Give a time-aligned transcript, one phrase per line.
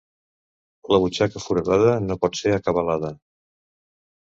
[0.93, 3.15] La butxaca foradada no pot ser acabalada.